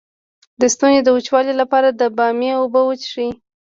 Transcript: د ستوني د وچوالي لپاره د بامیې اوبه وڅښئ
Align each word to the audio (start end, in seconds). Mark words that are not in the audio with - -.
د 0.59 0.61
ستوني 0.73 0.99
د 1.03 1.09
وچوالي 1.15 1.53
لپاره 1.61 1.87
د 1.91 2.01
بامیې 2.17 2.51
اوبه 2.59 2.81
وڅښئ 2.85 3.29